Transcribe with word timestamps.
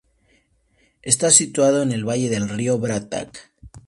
Está 1.03 1.29
situado 1.29 1.83
en 1.83 1.91
el 1.91 2.05
valle 2.09 2.27
del 2.31 2.49
río 2.49 2.77
Svratka. 2.77 3.29